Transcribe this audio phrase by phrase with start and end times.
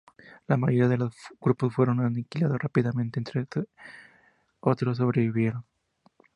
[0.47, 3.21] La mayoría de los grupos fueron aniquilados rápidamente,
[4.61, 5.63] otros sobrevivieron.